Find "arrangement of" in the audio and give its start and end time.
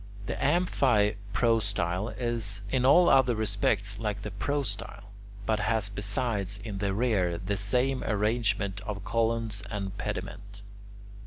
8.05-9.03